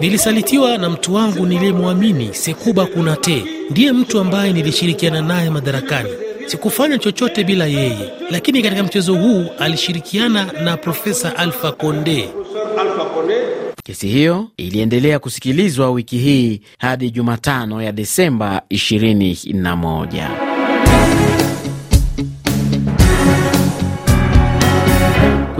Nilisalitiwa 0.00 0.78
na 0.78 0.90
mtu 0.90 1.14
wangu 1.14 1.46
niliyemwamini 1.46 2.34
Sekuba 2.34 2.86
Kunate, 2.86 3.44
ndiye 3.70 3.92
mtu 3.92 4.18
ambaye 4.20 4.52
nilishirikiana 4.52 5.22
naye 5.22 5.50
madarakani. 5.50 6.10
Sikufanya 6.50 6.98
chochote 6.98 7.44
bila 7.44 7.66
yeye, 7.66 8.10
lakini 8.30 8.62
katika 8.62 8.82
mchezo 8.82 9.14
huu 9.14 9.46
alishirikiana 9.58 10.52
na 10.64 10.76
Profesa 10.76 11.36
Alpha 11.36 11.72
Konde. 11.72 12.28
Kesi 13.84 14.08
hiyo 14.08 14.48
iliendelea 14.56 15.18
kusikilizwa 15.18 15.90
wiki 15.90 16.18
hii 16.18 16.60
hadi 16.78 17.10
Jumatano 17.10 17.82
ya 17.82 17.92
Desemba 17.92 18.62
21. 18.70 20.49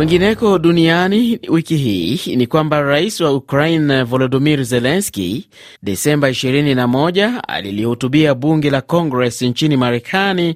Kwingineko 0.00 0.58
duniani 0.58 1.38
wiki 1.48 1.76
hii 1.76 2.36
ni 2.36 2.46
kwamba 2.46 2.80
rais 2.82 3.20
wa 3.20 3.32
Ukraine 3.32 4.02
Volodymyr 4.02 4.64
Zelensky 4.64 5.48
Desemba 5.82 6.30
21 6.30 7.40
alilihutubia 7.48 8.34
bunge 8.34 8.70
la 8.70 8.80
Congress 8.80 9.42
nchini 9.42 9.76
Marekani 9.76 10.54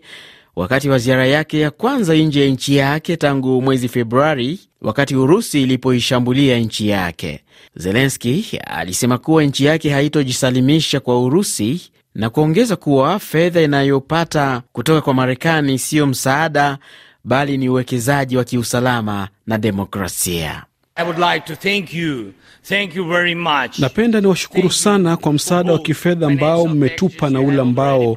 wakati 0.56 0.88
wa 0.88 0.98
ziara 0.98 1.26
yake 1.26 1.60
ya 1.60 1.70
kwanza 1.70 2.14
nje 2.14 2.40
ya 2.44 2.50
nchi 2.50 2.76
yake 2.76 3.16
tangu 3.16 3.62
mwezi 3.62 3.88
Februari, 3.88 4.60
wakati 4.82 5.16
Urusi 5.16 5.62
ilipoishambulia 5.62 6.58
nchi 6.58 6.88
yake. 6.88 7.40
Zelenski 7.76 8.60
alisema 8.66 9.18
kuwa 9.18 9.42
nchi 9.44 9.64
yake 9.64 9.90
haitojisalimisha 9.90 11.00
kwa 11.00 11.20
Urusi 11.22 11.90
na 12.14 12.30
kuongeza 12.30 12.76
kuwa 12.76 13.18
fedha 13.18 13.62
inayopata 13.62 14.62
kutoka 14.72 15.00
kwa 15.00 15.14
Marekani 15.14 15.78
siyo 15.78 16.06
msaada 16.06 16.78
bali 17.25 17.59
ni 17.59 17.69
uwekezaji 17.69 18.37
wa 18.37 18.45
kiusalama 18.45 19.28
na 19.47 19.59
demokrasia. 19.59 20.64
I 20.97 21.04
would 21.04 21.19
like 21.19 21.47
to 21.47 21.57
thank 21.57 21.95
you. 21.95 22.33
Thank 22.68 22.97
you 22.97 23.04
very 23.04 23.35
much. 23.35 23.78
Napenda 23.78 24.21
niwashukuru 24.21 24.71
sana 24.71 25.16
kwa 25.16 25.33
msaada 25.33 25.73
wa 25.73 25.78
kifedha 25.78 26.26
ambao 26.26 26.66
mmetupa 26.66 27.30
na 27.30 27.40
ule 27.40 27.61
ambao 27.61 28.16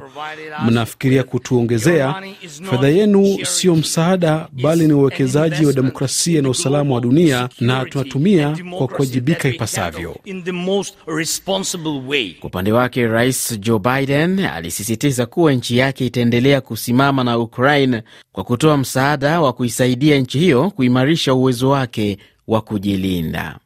mnafikiria 0.64 1.22
kutuongezea. 1.24 2.22
Fedha 2.70 2.88
yenu 2.88 3.38
sio 3.42 3.76
msaada, 3.76 4.48
bali 4.62 4.86
ni 4.86 4.92
uwekezaji 4.92 5.66
wa 5.66 5.72
demokrasia 5.72 6.42
na 6.42 6.48
usalama 6.50 6.94
wa 6.94 7.00
dunia, 7.00 7.48
na 7.60 7.84
tunatumia 7.84 8.56
kwa 8.78 8.88
kuwajibika 8.88 9.48
ipasavyo. 9.48 10.16
Kwa 12.40 12.48
upande 12.48 12.72
wake, 12.72 13.06
Rais 13.06 13.58
Joe 13.60 13.78
Biden 13.78 14.38
alisisitiza 14.44 15.26
kuwa 15.26 15.52
nchi 15.52 15.76
yake 15.78 16.06
itaendelea 16.06 16.60
kusimama 16.60 17.24
na 17.24 17.38
Ukraine 17.38 18.02
kwa 18.32 18.44
kutoa 18.44 18.76
msaada 18.76 19.40
wa 19.40 19.52
kuisaidia 19.52 20.18
nchi 20.18 20.38
hiyo 20.38 20.70
kuimarisha 20.70 21.34
uwezo 21.34 21.68
wake 21.70 22.18
wa 22.46 22.60
kujilinda. 22.60 23.58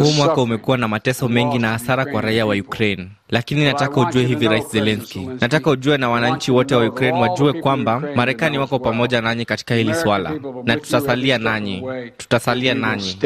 Huu 0.00 0.12
mwaka 0.16 0.42
umekuwa 0.42 0.78
na 0.78 0.88
mateso 0.88 1.28
mengi 1.28 1.58
na 1.58 1.68
hasara 1.68 2.04
kwa 2.06 2.20
raia 2.20 2.46
wa 2.46 2.54
Ukraine, 2.54 3.08
lakini 3.28 3.64
nataka 3.64 4.00
ujue 4.00 4.24
hivi, 4.26 4.48
Rais 4.48 4.70
Zelenski, 4.72 5.28
nataka 5.40 5.70
ujue 5.70 5.96
na 5.98 6.10
wananchi 6.10 6.50
wote 6.52 6.74
wa 6.74 6.86
Ukraine 6.86 7.18
wajue 7.20 7.52
kwamba 7.52 8.02
Marekani 8.14 8.58
wako 8.58 8.78
pamoja 8.78 9.20
nanyi 9.20 9.44
katika 9.44 9.74
hili 9.74 9.94
swala, 9.94 10.32
na 10.64 10.76
tutasalia 10.76 11.38
nanyi, 11.38 11.82
tutasalia 12.16 12.74
nanyi. 12.74 13.16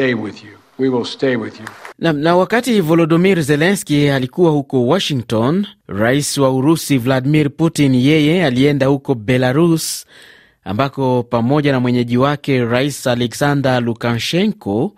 Na, 1.99 2.13
na 2.13 2.35
wakati 2.35 2.81
Volodymyr 2.81 3.41
Zelensky 3.41 4.09
alikuwa 4.09 4.51
huko 4.51 4.87
Washington, 4.87 5.65
rais 5.87 6.37
wa 6.37 6.49
Urusi 6.51 6.97
Vladimir 6.97 7.49
Putin 7.49 7.95
yeye 7.95 8.45
alienda 8.45 8.85
huko 8.87 9.15
Belarus 9.15 10.05
ambako 10.65 11.23
pamoja 11.23 11.71
na 11.71 11.79
mwenyeji 11.79 12.17
wake 12.17 12.65
Rais 12.65 13.07
Alexander 13.07 13.81
Lukashenko 13.83 14.93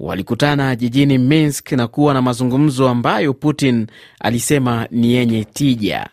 walikutana 0.00 0.76
jijini 0.76 1.18
Minsk 1.18 1.72
na 1.72 1.86
kuwa 1.88 2.14
na 2.14 2.22
mazungumzo 2.22 2.88
ambayo 2.88 3.34
Putin 3.34 3.86
alisema 4.20 4.88
ni 4.90 5.12
yenye 5.12 5.44
tija. 5.44 6.06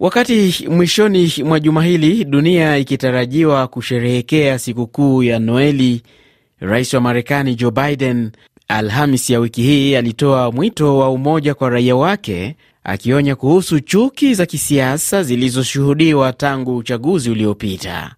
Wakati 0.00 0.66
mwishoni 0.70 1.32
mwa 1.44 1.60
juma 1.60 1.84
hili 1.84 2.24
dunia 2.24 2.76
ikitarajiwa 2.76 3.68
kusherehekea 3.68 4.58
sikukuu 4.58 5.22
ya 5.22 5.38
Noeli, 5.38 6.02
rais 6.60 6.94
wa 6.94 7.00
Marekani 7.00 7.54
Joe 7.54 7.70
Biden 7.70 8.30
Alhamis 8.68 9.30
ya 9.30 9.40
wiki 9.40 9.62
hii 9.62 9.96
alitoa 9.96 10.52
mwito 10.52 10.98
wa 10.98 11.10
umoja 11.10 11.54
kwa 11.54 11.70
raia 11.70 11.96
wake 11.96 12.56
akionya 12.88 13.36
kuhusu 13.36 13.80
chuki 13.80 14.34
za 14.34 14.46
kisiasa 14.46 15.22
zilizoshuhudiwa 15.22 16.32
tangu 16.32 16.76
uchaguzi 16.76 17.30
uliopita. 17.30 18.14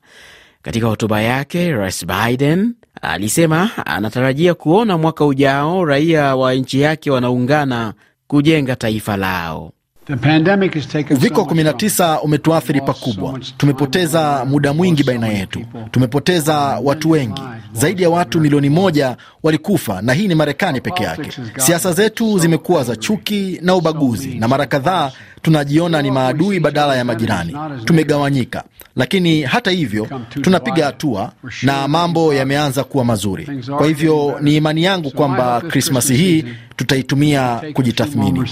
Katika 0.63 0.87
hotuba 0.87 1.23
yake, 1.23 1.73
Rais 1.73 2.07
Biden 2.07 2.75
alisema 3.03 3.71
anatarajia 3.87 4.55
kuona 4.55 4.99
mwaka 4.99 5.25
ujao 5.27 5.85
raia 5.85 6.37
wa 6.37 6.55
nchi 6.55 6.81
yake 6.81 7.11
wanaungana 7.11 7.95
kujenga 8.27 8.77
taifa 8.77 9.17
lao. 9.17 9.73
Uviko 11.14 11.40
19 11.42 12.18
umetuathiri 12.23 12.81
pakubwa. 12.81 13.38
Tumepoteza 13.57 14.44
muda 14.44 14.73
mwingi 14.73 15.05
baina 15.05 15.29
yetu, 15.29 15.61
tumepoteza 15.90 16.57
watu 16.83 17.11
wengi. 17.11 17.42
Zaidi 17.73 18.03
ya 18.03 18.11
watu 18.11 18.40
milioni 18.40 18.68
moja 18.70 19.16
walikufa, 19.42 20.03
na 20.03 20.12
hii 20.12 20.29
ni 20.29 20.35
Marekani 20.35 20.81
peke 20.81 21.05
yake. 21.05 21.31
Siasa 21.57 21.92
zetu 21.92 22.38
zimekuwa 22.38 22.85
za 22.85 22.96
chuki 22.96 23.59
na 23.62 23.75
ubaguzi, 23.75 24.35
na 24.35 24.49
mara 24.49 24.66
kadhaa 24.66 25.12
tunajiona 25.42 26.03
ni 26.03 26.11
maadui 26.11 26.61
badala 26.61 26.96
ya 26.96 27.05
majirani. 27.05 27.57
Tumegawanyika, 27.85 28.64
lakini 28.96 29.42
hata 29.42 29.70
hivyo 29.70 30.09
tunapiga 30.42 30.85
hatua 30.87 31.33
na 31.62 31.88
mambo 31.88 32.35
yameanza 32.35 32.85
kuwa 32.85 33.05
mazuri. 33.05 33.49
Kwa 33.77 33.87
hivyo 33.87 34.38
ni 34.40 34.57
imani 34.57 34.83
yangu 34.85 35.11
kwamba 35.11 35.61
Krismasi 35.61 36.14
hii 36.16 36.44
tutaitumia 36.77 37.61
kujitathmini. 37.73 38.51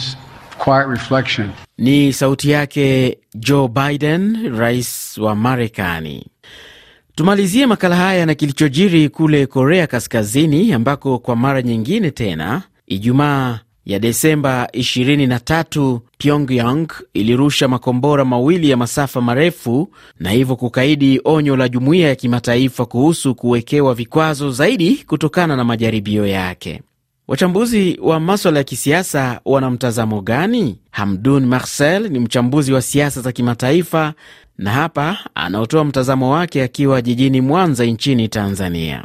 Ni 1.78 2.12
sauti 2.12 2.50
yake 2.50 3.18
Joe 3.34 3.68
Biden, 3.68 4.50
rais 4.58 5.18
wa 5.18 5.34
Marekani. 5.34 6.26
Tumalizie 7.14 7.66
makala 7.66 7.96
haya 7.96 8.26
na 8.26 8.34
kilichojiri 8.34 9.08
kule 9.08 9.46
Korea 9.46 9.86
Kaskazini, 9.86 10.72
ambako 10.72 11.18
kwa 11.18 11.36
mara 11.36 11.62
nyingine 11.62 12.10
tena 12.10 12.62
Ijumaa 12.86 13.58
ya 13.86 13.98
Desemba 13.98 14.68
23 14.74 16.00
Pyongyang 16.18 16.86
ilirusha 17.14 17.68
makombora 17.68 18.24
mawili 18.24 18.70
ya 18.70 18.76
masafa 18.76 19.20
marefu 19.20 19.88
na 20.20 20.30
hivyo 20.30 20.56
kukaidi 20.56 21.20
onyo 21.24 21.56
la 21.56 21.68
jumuiya 21.68 22.08
ya 22.08 22.14
kimataifa 22.14 22.86
kuhusu 22.86 23.34
kuwekewa 23.34 23.94
vikwazo 23.94 24.50
zaidi 24.50 25.04
kutokana 25.06 25.56
na 25.56 25.64
majaribio 25.64 26.26
yake. 26.26 26.82
Wachambuzi 27.28 27.98
wa 28.02 28.20
maswala 28.20 28.58
ya 28.58 28.64
kisiasa 28.64 29.40
wana 29.44 29.70
mtazamo 29.70 30.20
gani? 30.20 30.78
Hamdun 30.90 31.46
Marcel 31.46 32.10
ni 32.10 32.18
mchambuzi 32.18 32.72
wa 32.72 32.82
siasa 32.82 33.20
za 33.20 33.32
kimataifa 33.32 34.14
na 34.58 34.70
hapa 34.70 35.18
anaotoa 35.34 35.84
mtazamo 35.84 36.30
wake 36.30 36.62
akiwa 36.62 37.02
jijini 37.02 37.40
Mwanza 37.40 37.84
nchini 37.84 38.28
Tanzania. 38.28 39.04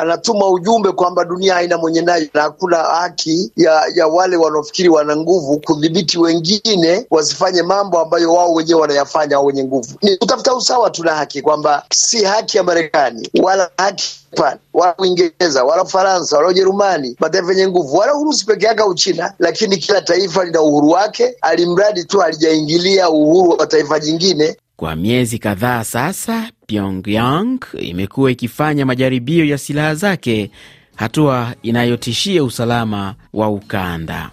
Anatuma 0.00 0.48
ujumbe 0.48 0.92
kwamba 0.92 1.24
dunia 1.24 1.54
haina 1.54 1.78
mwenye 1.78 2.02
nayo 2.02 2.26
na 2.34 2.42
hakuna 2.42 2.76
haki 2.76 3.52
ya, 3.56 3.82
ya 3.94 4.06
wale 4.06 4.36
wanaofikiri 4.36 4.88
wana 4.88 5.16
nguvu 5.16 5.60
kudhibiti 5.60 6.18
wengine 6.18 7.06
wasifanye 7.10 7.62
mambo 7.62 8.00
ambayo 8.00 8.32
wao 8.34 8.52
wenyewe 8.54 8.80
wanayafanya, 8.80 9.36
au 9.36 9.46
wenye 9.46 9.64
nguvu. 9.64 9.94
Ni 10.02 10.16
kutafuta 10.16 10.54
usawa, 10.54 10.90
tuna 10.90 11.14
haki 11.14 11.42
kwamba 11.42 11.84
si 11.92 12.24
haki 12.24 12.56
ya 12.56 12.62
Marekani 12.62 13.30
wala 13.42 13.70
haki 13.76 14.26
Japan 14.36 14.58
wala 14.74 14.94
Uingereza 14.98 15.64
wala 15.64 15.82
Ufaransa 15.82 16.36
wala 16.36 16.48
Ujerumani, 16.48 17.16
mataifa 17.20 17.50
yenye 17.50 17.68
nguvu, 17.68 17.96
wala 17.96 18.14
Urusi 18.14 18.46
peke 18.46 18.66
yake 18.66 18.82
au 18.82 18.94
China, 18.94 19.32
lakini 19.38 19.76
kila 19.76 20.00
taifa 20.00 20.44
lina 20.44 20.62
uhuru 20.62 20.88
wake, 20.90 21.34
alimradi 21.42 22.04
tu 22.04 22.18
halijaingilia 22.18 23.10
uhuru 23.10 23.50
wa 23.58 23.66
taifa 23.66 24.00
jingine. 24.00 24.56
Kwa 24.76 24.96
miezi 24.96 25.38
kadhaa 25.38 25.84
sasa, 25.84 26.50
Pyongyang 26.66 27.58
imekuwa 27.80 28.30
ikifanya 28.30 28.86
majaribio 28.86 29.44
ya 29.44 29.58
silaha 29.58 29.94
zake, 29.94 30.50
hatua 30.96 31.54
inayotishia 31.62 32.44
usalama 32.44 33.14
wa 33.32 33.48
ukanda. 33.48 34.30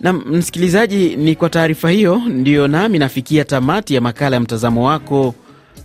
Na 0.00 0.12
msikilizaji, 0.12 1.16
ni 1.16 1.34
kwa 1.34 1.50
taarifa 1.50 1.90
hiyo 1.90 2.16
ndiyo 2.28 2.68
nami 2.68 2.98
nafikia 2.98 3.44
tamati 3.44 3.94
ya 3.94 4.00
makala 4.00 4.36
ya 4.36 4.40
mtazamo 4.40 4.86
wako 4.86 5.34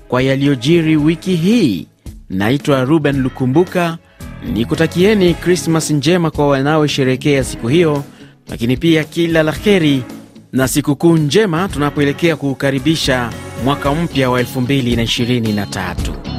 kwa 0.08 0.22
yaliyojiri 0.22 0.98
wiki 0.98 1.36
hii. 1.36 1.88
Naitwa 2.30 2.84
Ruben 2.86 3.22
Lukumbuka, 3.22 3.98
nikutakieni 4.54 5.34
Krismas 5.34 5.92
njema 5.92 6.32
kwa 6.32 6.48
wanaosherekea 6.48 7.44
siku 7.44 7.68
hiyo, 7.68 8.04
lakini 8.50 8.78
pia 8.78 9.04
kila 9.04 9.44
la 9.44 9.52
heri 9.52 10.04
na 10.52 10.68
sikukuu 10.68 11.18
njema 11.18 11.68
tunapoelekea 11.70 12.36
kuukaribisha 12.36 13.30
mwaka 13.64 13.96
mpya 13.96 14.30
wa 14.30 14.42
2023. 14.42 16.39